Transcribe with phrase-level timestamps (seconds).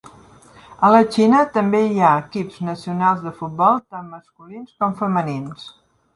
[0.85, 5.71] A la Xina també hi ha equips nacionals de futbol tant masculins com femenins.